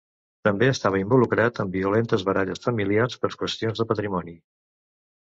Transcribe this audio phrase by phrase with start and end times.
[0.47, 4.35] També estava involucrat en violentes baralles familiars per qüestions de patrimoni.